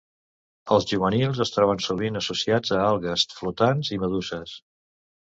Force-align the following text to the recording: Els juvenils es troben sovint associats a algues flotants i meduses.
Els 0.75 0.85
juvenils 0.91 1.41
es 1.43 1.51
troben 1.57 1.83
sovint 1.87 2.17
associats 2.21 2.73
a 2.77 2.79
algues 2.85 3.25
flotants 3.41 3.93
i 3.97 3.99
meduses. 4.05 4.55